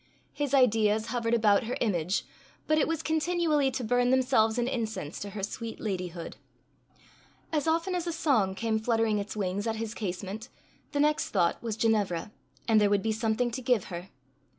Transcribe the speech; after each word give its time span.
His 0.33 0.55
ideas 0.55 1.05
hovered 1.13 1.35
about 1.35 1.65
her 1.65 1.77
image, 1.79 2.25
but 2.65 2.79
it 2.79 2.87
was 2.87 3.03
continually 3.03 3.69
to 3.69 3.83
burn 3.83 4.09
themselves 4.09 4.57
in 4.57 4.67
incense 4.67 5.19
to 5.19 5.29
her 5.29 5.43
sweet 5.43 5.79
ladyhood. 5.79 6.37
As 7.51 7.67
often 7.67 7.93
as 7.93 8.07
a 8.07 8.11
song 8.11 8.55
came 8.55 8.79
fluttering 8.79 9.19
its 9.19 9.35
wings 9.37 9.67
at 9.67 9.75
his 9.75 9.93
casement, 9.93 10.49
the 10.91 10.99
next 10.99 11.29
thought 11.29 11.61
was 11.61 11.77
Ginevra 11.77 12.31
and 12.67 12.81
there 12.81 12.89
would 12.89 13.03
be 13.03 13.11
something 13.11 13.51
to 13.51 13.61
give 13.61 13.85
her! 13.93 14.09